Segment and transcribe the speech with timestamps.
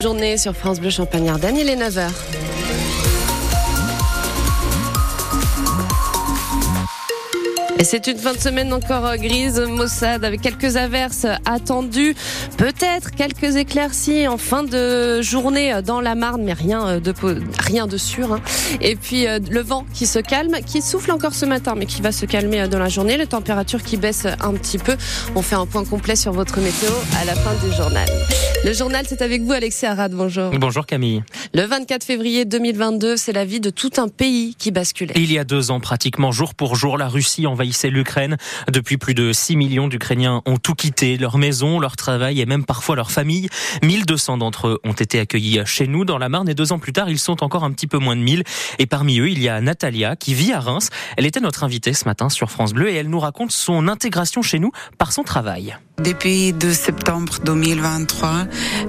[0.00, 2.08] Journée sur France Bleu Champagne-Ardenne, il est 9h.
[7.84, 12.16] C'est une fin de semaine encore euh, grise, maussade, avec quelques averses attendues,
[12.56, 17.14] peut-être quelques éclaircies en fin de journée dans la Marne, mais rien euh, de
[17.56, 18.32] rien de sûr.
[18.32, 18.40] Hein.
[18.80, 22.02] Et puis euh, le vent qui se calme, qui souffle encore ce matin, mais qui
[22.02, 23.16] va se calmer dans la journée.
[23.16, 24.96] Les températures qui baissent un petit peu.
[25.36, 26.90] On fait un point complet sur votre météo
[27.20, 28.08] à la fin du journal.
[28.64, 30.12] Le journal, c'est avec vous, Alexis Arad.
[30.12, 30.50] Bonjour.
[30.50, 31.22] Bonjour Camille.
[31.54, 35.14] Le 24 février 2022, c'est la vie de tout un pays qui basculait.
[35.16, 38.36] Il y a deux ans, pratiquement jour pour jour, la Russie envahit c'est l'Ukraine.
[38.70, 42.64] Depuis plus de 6 millions d'Ukrainiens ont tout quitté, leur maison, leur travail et même
[42.64, 43.48] parfois leur famille.
[43.82, 46.92] 1200 d'entre eux ont été accueillis chez nous dans la Marne et deux ans plus
[46.92, 48.44] tard, ils sont encore un petit peu moins de 1000.
[48.78, 50.90] Et parmi eux, il y a Natalia qui vit à Reims.
[51.16, 54.42] Elle était notre invitée ce matin sur France Bleu et elle nous raconte son intégration
[54.42, 55.76] chez nous par son travail.
[56.02, 58.30] Depuis 2 septembre 2023,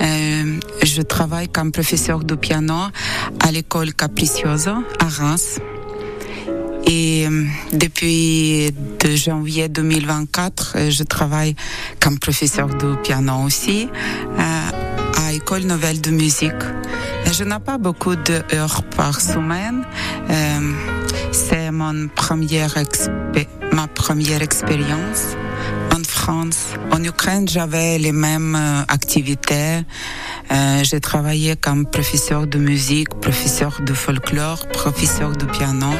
[0.00, 2.74] euh, je travaille comme professeur de piano
[3.40, 5.60] à l'école Capriciosa à Reims.
[6.86, 11.56] Et euh, depuis de janvier 2024, euh, je travaille
[12.00, 13.88] comme professeur de piano aussi
[14.38, 14.70] euh,
[15.18, 16.52] à École Nouvelle de Musique.
[17.32, 19.84] Je n'ai pas beaucoup d'heures par semaine.
[21.32, 22.74] C'est mon première
[23.72, 25.34] ma première expérience
[25.92, 26.74] en France.
[26.92, 28.56] En Ukraine, j'avais les mêmes
[28.88, 29.82] activités.
[30.82, 35.90] J'ai travaillé comme professeur de musique, professeur de folklore, professeur de piano.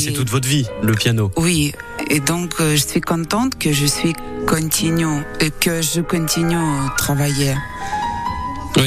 [0.00, 1.30] Oui, c'est toute votre vie, le piano.
[1.36, 1.72] Oui,
[2.08, 4.14] et donc euh, je suis contente que je suis
[4.46, 7.54] continue et que je continue à travailler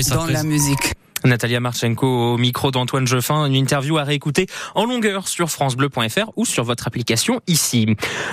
[0.09, 0.93] dans la musique.
[1.25, 6.45] Natalia Marchenko au micro d'Antoine Jeffin, une interview à réécouter en longueur sur francebleu.fr ou
[6.45, 7.87] sur votre application ici.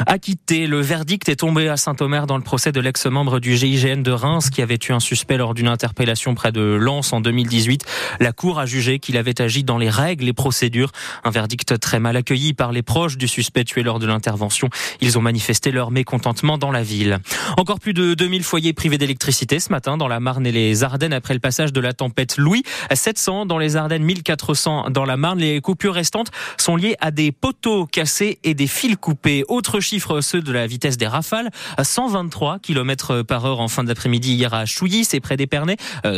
[0.07, 4.11] Acquitté, le verdict est tombé à Saint-Omer dans le procès de l'ex-membre du GIGN de
[4.11, 7.85] Reims qui avait tué un suspect lors d'une interpellation près de Lens en 2018.
[8.19, 10.91] La Cour a jugé qu'il avait agi dans les règles et procédures.
[11.25, 14.69] Un verdict très mal accueilli par les proches du suspect tué lors de l'intervention.
[15.01, 17.19] Ils ont manifesté leur mécontentement dans la ville.
[17.57, 21.13] Encore plus de 2000 foyers privés d'électricité ce matin dans la Marne et les Ardennes
[21.13, 22.63] après le passage de la tempête Louis.
[22.93, 25.39] 700 dans les Ardennes, 1400 dans la Marne.
[25.39, 29.45] Les coupures restantes sont liées à des poteaux cassés et des fils coupés.
[29.49, 31.51] Autre chiffre, ceux de la vitesse des rafales.
[31.83, 35.77] 123 km par heure en fin d'après-midi hier à Chouilly, c'est près d'Épernay.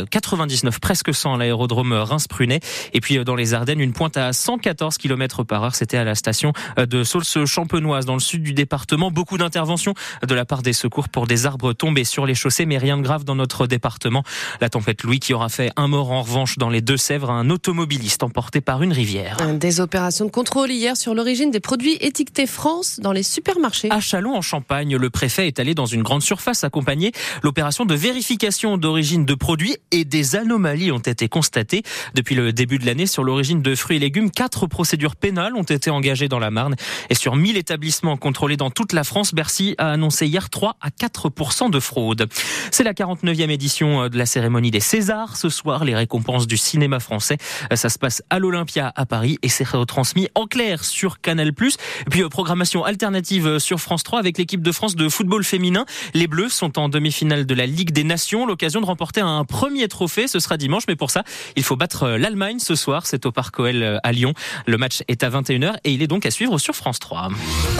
[0.09, 2.59] 99, presque 100 à l'aérodrome Reims-Prunet.
[2.93, 5.75] Et puis euh, dans les Ardennes, une pointe à 114 km par heure.
[5.75, 9.11] C'était à la station euh, de Saulce-Champenoise dans le sud du département.
[9.11, 9.93] Beaucoup d'interventions
[10.25, 13.01] de la part des secours pour des arbres tombés sur les chaussées, mais rien de
[13.01, 14.23] grave dans notre département.
[14.61, 18.23] La tempête Louis qui aura fait un mort en revanche dans les Deux-Sèvres, un automobiliste
[18.23, 19.37] emporté par une rivière.
[19.55, 23.89] Des opérations de contrôle hier sur l'origine des produits étiquetés France dans les supermarchés.
[23.91, 27.11] À Chalon, en Champagne, le préfet est allé dans une grande surface accompagner
[27.41, 31.83] l'opération de vérification d'origine de produits et des anomalies ont été constatées.
[32.13, 35.63] Depuis le début de l'année, sur l'origine de fruits et légumes, quatre procédures pénales ont
[35.63, 36.75] été engagées dans la Marne
[37.09, 40.89] et sur 1000 établissements contrôlés dans toute la France, Bercy a annoncé hier 3 à
[40.89, 42.27] 4% de fraude.
[42.71, 45.37] C'est la 49e édition de la cérémonie des Césars.
[45.37, 47.37] Ce soir, les récompenses du cinéma français.
[47.71, 51.53] Euh, ça se passe à l'Olympia à Paris et c'est retransmis en clair sur Canal+.
[51.53, 55.85] Puis euh, programmation alternative euh, sur France 3 avec l'équipe de France de football féminin.
[56.13, 58.45] Les Bleus sont en demi-finale de la Ligue des Nations.
[58.45, 61.23] L'occasion de remporter un premier trophée, ce sera dimanche, mais pour ça,
[61.55, 63.05] il faut battre l'Allemagne ce soir.
[63.05, 64.33] C'est au Parc OL à Lyon.
[64.65, 67.29] Le match est à 21h et il est donc à suivre sur France 3.